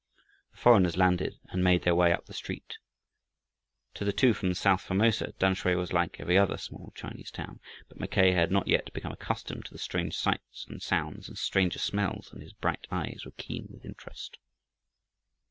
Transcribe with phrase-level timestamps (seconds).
[0.49, 2.79] The foreigners landed and made their way up the street.
[3.93, 7.99] To the two from south Formosa, Tamsui was like every other small Chinese town, but
[7.99, 12.31] Mackay had not yet become accustomed to the strange sights and sounds and stranger smells,
[12.33, 14.39] and his bright eyes were keen with interest.